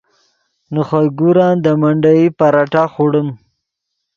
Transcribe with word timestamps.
نے 0.73 0.81
خوئے 0.87 1.07
گورن 1.17 1.53
دے 1.63 1.71
منڈیئی 1.81 2.25
پراٹھہ 2.37 2.83
خوڑیم 2.93 3.27